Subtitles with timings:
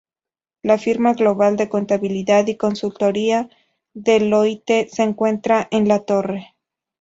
[0.63, 3.49] La firma global de contabilidad y consultoría
[3.93, 6.55] Deloitte se encuentra en la torre.